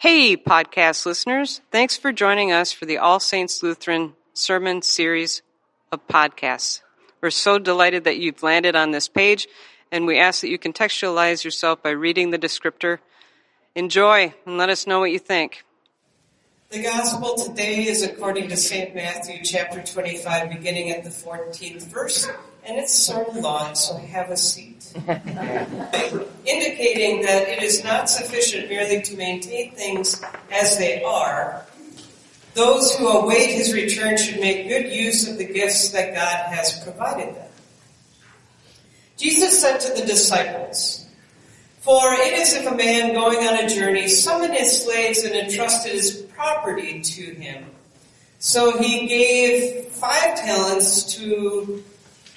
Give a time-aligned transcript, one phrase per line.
[0.00, 1.60] Hey, podcast listeners.
[1.72, 5.42] Thanks for joining us for the All Saints Lutheran Sermon Series
[5.90, 6.82] of podcasts.
[7.20, 9.48] We're so delighted that you've landed on this page,
[9.90, 13.00] and we ask that you contextualize yourself by reading the descriptor.
[13.74, 15.64] Enjoy and let us know what you think.
[16.68, 18.94] The Gospel today is according to St.
[18.94, 22.28] Matthew chapter 25, beginning at the 14th verse,
[22.68, 24.92] and it's so long, so have a seat.
[26.44, 30.22] Indicating that it is not sufficient merely to maintain things
[30.52, 31.64] as they are.
[32.52, 36.78] Those who await his return should make good use of the gifts that God has
[36.84, 37.50] provided them.
[39.16, 41.06] Jesus said to the disciples,
[41.80, 45.92] For it is if a man going on a journey summoned his slaves and entrusted
[45.92, 47.64] his property to him.
[48.40, 51.82] So he gave five talents to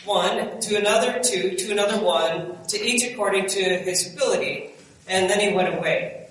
[0.06, 4.72] one, to another two, to another one, to each according to his ability,
[5.08, 6.28] and then he went away.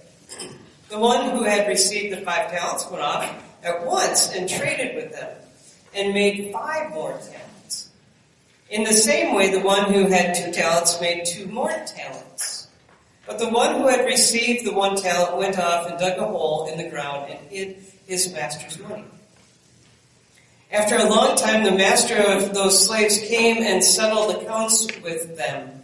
[0.88, 5.12] The one who had received the five talents went off at once and traded with
[5.12, 5.36] them,
[5.94, 7.90] and made five more talents.
[8.70, 12.68] In the same way, the one who had two talents made two more talents.
[13.26, 16.66] But the one who had received the one talent went off and dug a hole
[16.66, 19.04] in the ground and hid his master's money.
[20.72, 25.82] After a long time, the master of those slaves came and settled accounts with them.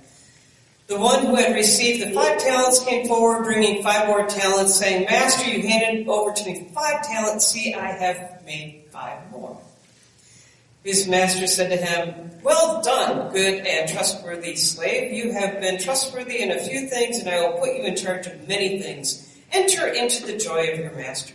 [0.86, 5.06] The one who had received the five talents came forward, bringing five more talents, saying,
[5.06, 7.48] Master, you handed over to me five talents.
[7.48, 9.60] See, I have made five more.
[10.84, 15.12] His master said to him, Well done, good and trustworthy slave.
[15.12, 18.28] You have been trustworthy in a few things, and I will put you in charge
[18.28, 19.36] of many things.
[19.50, 21.34] Enter into the joy of your master.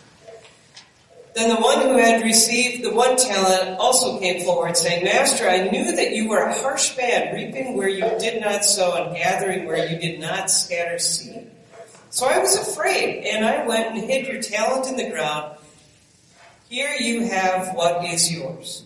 [1.33, 5.69] Then the one who had received the one talent also came forward, saying, Master, I
[5.69, 9.65] knew that you were a harsh man, reaping where you did not sow and gathering
[9.65, 11.49] where you did not scatter seed.
[12.09, 15.55] So I was afraid, and I went and hid your talent in the ground.
[16.67, 18.83] Here you have what is yours.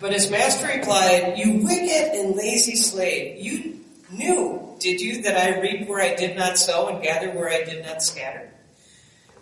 [0.00, 3.78] But his master replied, You wicked and lazy slave, you
[4.10, 7.62] knew, did you, that I reap where I did not sow and gather where I
[7.62, 8.50] did not scatter?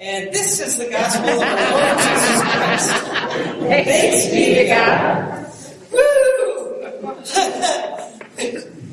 [0.00, 2.90] And this is the gospel of the Lord Jesus Christ.
[3.84, 5.46] Thanks be to God.
[5.92, 6.00] Woo!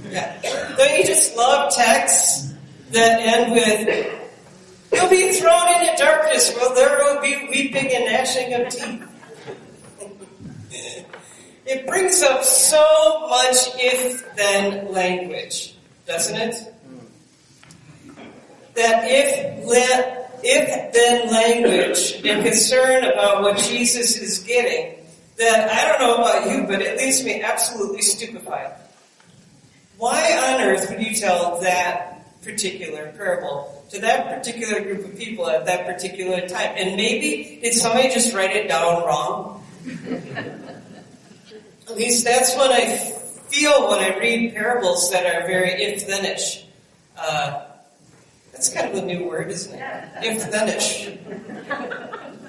[0.11, 0.75] yeah.
[0.75, 2.53] Don't you just love texts
[2.91, 4.17] that end with
[4.91, 9.03] You'll be thrown into darkness where there will be weeping and gnashing of teeth.
[11.69, 15.75] It brings up so much if-then language,
[16.05, 16.55] doesn't it?
[18.75, 19.65] That if,
[20.43, 25.03] if-then language and concern about what Jesus is getting,
[25.37, 28.73] that I don't know about you, but it leaves me absolutely stupefied.
[29.97, 35.49] Why on earth would you tell that particular parable to that particular group of people
[35.49, 36.73] at that particular time.
[36.77, 39.63] And maybe did somebody just write it down wrong?
[41.89, 42.97] at least that's what I
[43.49, 46.63] feel when I read parables that are very if-thenish.
[47.17, 47.66] Uh,
[48.57, 50.09] that's kind of a new word, isn't it?
[50.23, 51.15] If-thenish.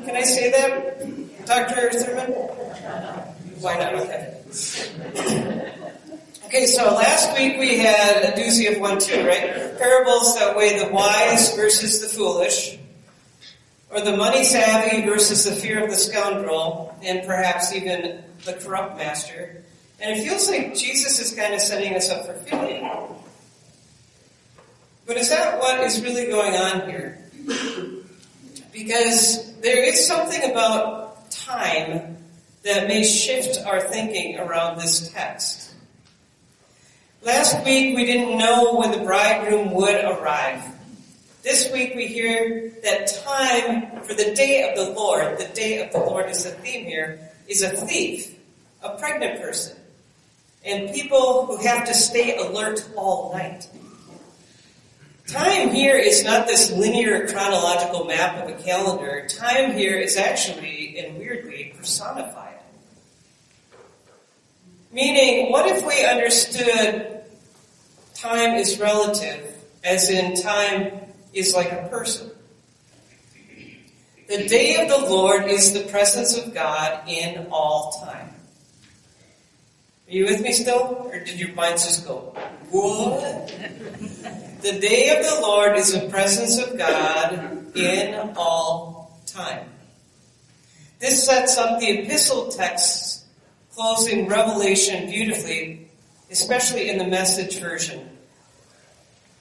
[0.06, 1.90] Can I say that, Dr.
[1.90, 2.32] Thurman?
[3.60, 3.94] Why not?
[3.94, 4.40] Okay.
[6.46, 9.76] Okay, so last week we had a doozy of one too, right?
[9.76, 12.78] Parables that weigh the wise versus the foolish,
[13.90, 18.96] or the money savvy versus the fear of the scoundrel, and perhaps even the corrupt
[18.96, 19.62] master.
[20.00, 22.80] And it feels like Jesus is kind of setting us up for failure.
[25.08, 27.18] But is that what is really going on here?
[28.74, 32.18] Because there is something about time
[32.62, 35.72] that may shift our thinking around this text.
[37.22, 40.62] Last week we didn't know when the bridegroom would arrive.
[41.42, 45.90] This week we hear that time for the day of the Lord, the day of
[45.90, 47.18] the Lord is the theme here,
[47.48, 48.38] is a thief,
[48.82, 49.74] a pregnant person.
[50.64, 53.68] and people who have to stay alert all night.
[55.28, 59.26] Time here is not this linear chronological map of a calendar.
[59.28, 62.58] Time here is actually, and weirdly, personified.
[64.90, 67.20] Meaning, what if we understood
[68.14, 69.54] time is relative,
[69.84, 70.98] as in time
[71.34, 72.30] is like a person?
[74.28, 78.30] The day of the Lord is the presence of God in all time.
[80.08, 81.10] Are you with me still?
[81.12, 82.34] Or did your minds just go,
[82.70, 83.52] what?
[84.60, 89.68] the day of the Lord is the presence of God in all time.
[90.98, 93.24] This sets up the epistle texts
[93.74, 95.88] closing Revelation beautifully,
[96.30, 98.08] especially in the message version.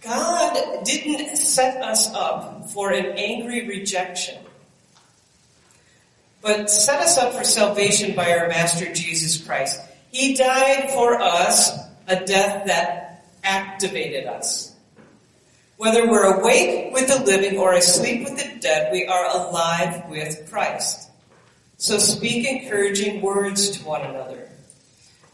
[0.04, 4.38] God didn't set us up for an angry rejection,
[6.42, 9.82] but set us up for salvation by our Master Jesus Christ.
[10.12, 11.72] He died for us
[12.08, 14.77] a death that activated us.
[15.78, 20.50] Whether we're awake with the living or asleep with the dead, we are alive with
[20.50, 21.12] Christ.
[21.78, 24.50] So speak encouraging words to one another.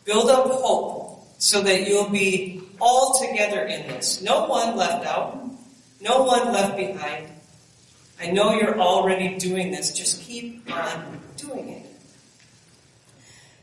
[0.03, 4.21] Build up hope so that you'll be all together in this.
[4.21, 5.39] No one left out.
[6.01, 7.29] No one left behind.
[8.19, 9.93] I know you're already doing this.
[9.93, 11.85] Just keep on doing it.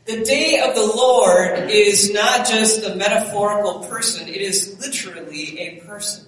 [0.05, 5.81] The day of the Lord is not just a metaphorical person, it is literally a
[5.81, 6.25] person.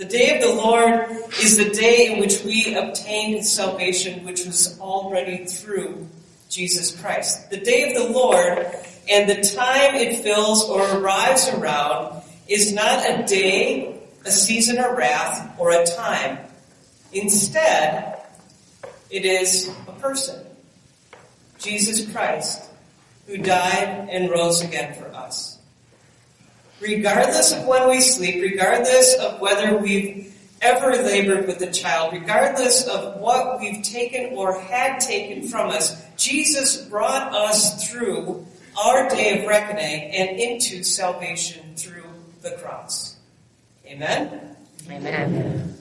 [0.00, 1.10] The day of the Lord
[1.42, 6.08] is the day in which we obtained salvation, which was already through
[6.48, 7.50] Jesus Christ.
[7.50, 8.66] The day of the Lord
[9.10, 14.96] and the time it fills or arrives around is not a day, a season of
[14.96, 16.38] wrath, or a time.
[17.12, 18.24] Instead,
[19.10, 20.42] it is a person.
[21.58, 22.70] Jesus Christ,
[23.26, 25.49] who died and rose again for us.
[26.80, 32.86] Regardless of when we sleep, regardless of whether we've ever labored with a child, regardless
[32.86, 38.46] of what we've taken or had taken from us, Jesus brought us through
[38.82, 42.04] our day of reckoning and into salvation through
[42.42, 43.16] the cross.
[43.86, 44.56] Amen?
[44.88, 45.76] Amen.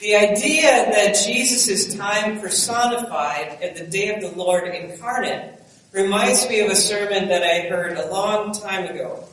[0.00, 5.54] The idea that Jesus is time personified and the day of the Lord incarnate
[5.92, 9.24] reminds me of a sermon that I heard a long time ago.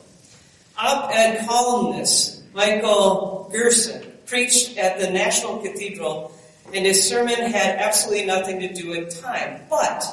[0.78, 6.32] Op-ed columnist Michael Gerson preached at the National Cathedral
[6.74, 10.04] and his sermon had absolutely nothing to do with time, but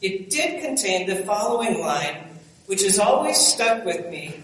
[0.00, 2.16] it did contain the following line,
[2.66, 4.34] which has always stuck with me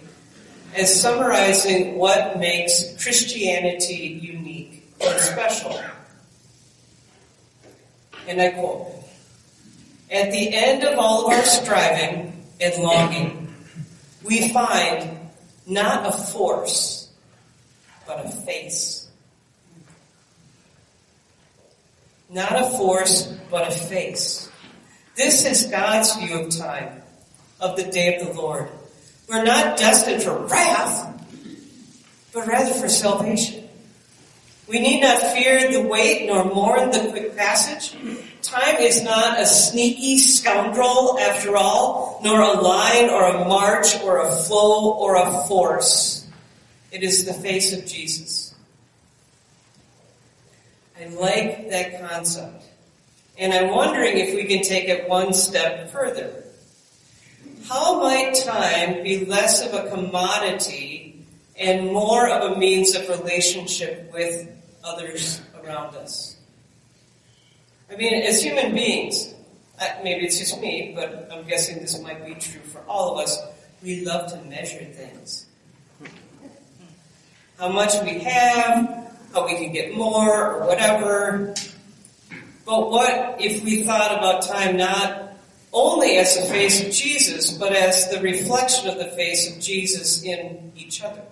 [0.76, 5.80] as summarizing what makes Christianity unique and special.
[8.28, 8.92] And I quote,
[10.10, 13.54] At the end of all of our striving and longing,
[14.22, 15.17] we find
[15.68, 17.10] not a force,
[18.06, 19.08] but a face.
[22.30, 24.50] Not a force, but a face.
[25.14, 27.02] This is God's view of time,
[27.60, 28.68] of the day of the Lord.
[29.28, 31.04] We're not destined for wrath,
[32.32, 33.67] but rather for salvation.
[34.68, 37.96] We need not fear the wait nor mourn the quick passage.
[38.42, 44.20] Time is not a sneaky scoundrel after all, nor a line or a march or
[44.20, 46.28] a flow or a force.
[46.92, 48.54] It is the face of Jesus.
[51.00, 52.64] I like that concept.
[53.38, 56.44] And I'm wondering if we can take it one step further.
[57.68, 61.24] How might time be less of a commodity
[61.56, 64.48] and more of a means of relationship with
[64.88, 66.36] others around us.
[67.90, 69.34] I mean, as human beings,
[70.02, 73.38] maybe it's just me, but I'm guessing this might be true for all of us,
[73.82, 75.46] we love to measure things.
[77.58, 81.54] How much we have, how we can get more, or whatever.
[82.64, 85.32] But what if we thought about time not
[85.72, 90.22] only as the face of Jesus, but as the reflection of the face of Jesus
[90.22, 91.22] in each other?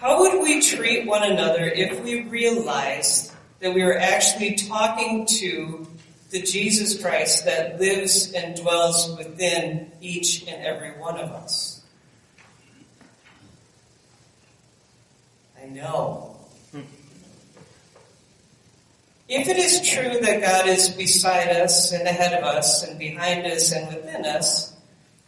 [0.00, 5.86] How would we treat one another if we realized that we were actually talking to
[6.30, 11.82] the Jesus Christ that lives and dwells within each and every one of us?
[15.62, 16.34] I know.
[19.28, 23.46] If it is true that God is beside us and ahead of us and behind
[23.46, 24.74] us and within us,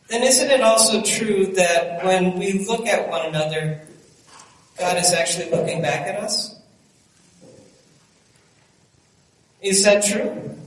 [0.09, 3.83] then isn't it also true that when we look at one another,
[4.83, 6.61] God is actually looking back at us?
[9.61, 10.59] Is that true?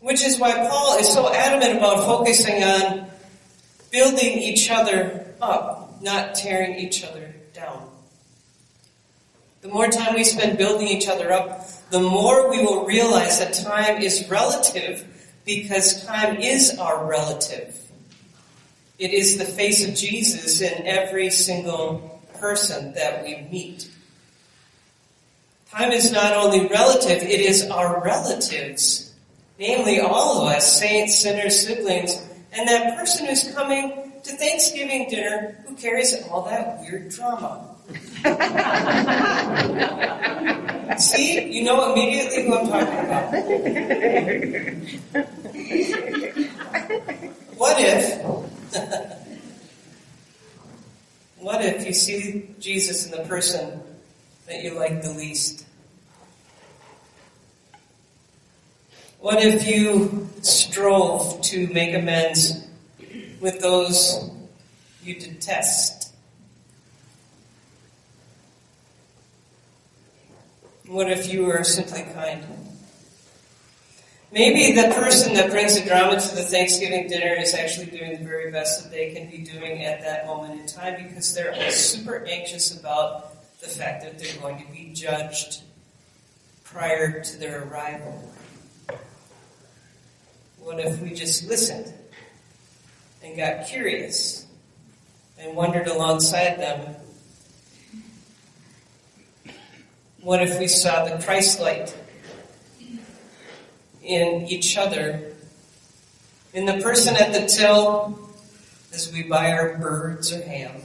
[0.00, 3.06] Which is why Paul is so adamant about focusing on
[3.92, 7.88] building each other up, not tearing each other down.
[9.60, 13.54] The more time we spend building each other up, the more we will realize that
[13.54, 15.06] time is relative
[15.44, 17.85] because time is our relative.
[18.98, 23.90] It is the face of Jesus in every single person that we meet.
[25.70, 29.14] Time is not only relative, it is our relatives.
[29.58, 32.22] Namely, all of us, saints, sinners, siblings,
[32.52, 37.74] and that person who's coming to Thanksgiving dinner who carries all that weird drama.
[40.98, 43.32] See, you know immediately who I'm talking about.
[47.56, 48.20] what if,
[51.38, 53.80] what if you see Jesus in the person
[54.48, 55.64] that you like the least?
[59.20, 62.66] What if you strove to make amends
[63.40, 64.32] with those
[65.00, 66.12] you detest?
[70.88, 72.44] What if you were simply kind?
[74.36, 78.28] Maybe the person that brings the drama to the Thanksgiving dinner is actually doing the
[78.28, 82.22] very best that they can be doing at that moment in time because they're super
[82.26, 85.62] anxious about the fact that they're going to be judged
[86.64, 88.30] prior to their arrival.
[90.58, 91.90] What if we just listened
[93.24, 94.44] and got curious
[95.38, 96.94] and wondered alongside them?
[100.20, 101.96] What if we saw the Christ light
[104.06, 105.34] in each other,
[106.54, 108.18] in the person at the till
[108.92, 110.80] as we buy our birds or ham,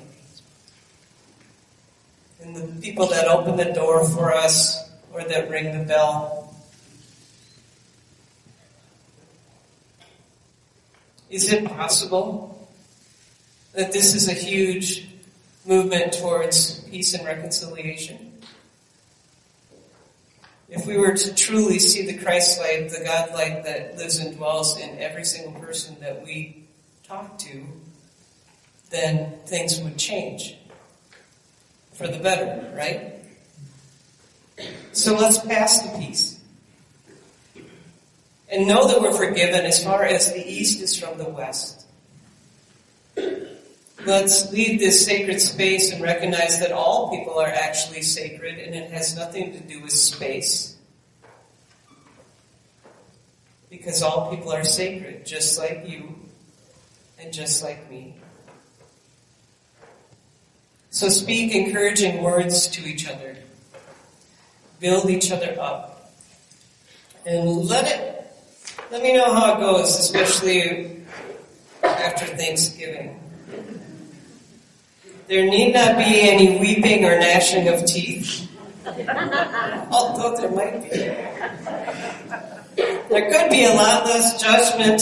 [2.41, 6.53] in the people that open the door for us or that ring the bell?
[11.29, 12.67] Is it possible
[13.73, 15.07] that this is a huge
[15.65, 18.30] movement towards peace and reconciliation?
[20.71, 24.37] If we were to truly see the Christ light, the God light that lives and
[24.37, 26.65] dwells in every single person that we
[27.03, 27.65] talk to,
[28.89, 30.55] then things would change
[31.91, 33.15] for the better, right?
[34.93, 36.39] So let's pass the peace
[38.49, 41.80] and know that we're forgiven as far as the east is from the west.
[44.05, 48.91] Let's leave this sacred space and recognize that all people are actually sacred and it
[48.91, 50.75] has nothing to do with space.
[53.69, 56.15] Because all people are sacred, just like you
[57.19, 58.15] and just like me.
[60.89, 63.37] So speak encouraging words to each other.
[64.79, 66.11] Build each other up.
[67.25, 68.11] And let it
[68.91, 71.05] let me know how it goes, especially
[71.81, 73.30] after Thanksgiving.
[75.27, 78.49] There need not be any weeping or gnashing of teeth.
[79.91, 80.97] Although there might be.
[83.09, 85.01] There could be a lot less judgment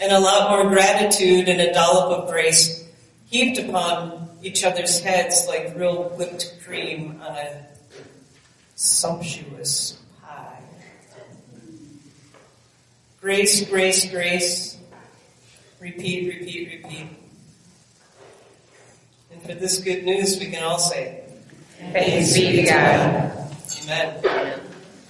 [0.00, 2.86] and a lot more gratitude and a dollop of grace
[3.26, 7.66] heaped upon each other's heads like real whipped cream on a
[8.76, 10.62] sumptuous pie.
[13.20, 14.78] Grace, grace, grace.
[15.80, 17.17] Repeat, repeat, repeat.
[19.38, 21.22] And for this good news, we can all say,
[21.92, 23.54] Thanks be to God.
[23.84, 24.60] Amen.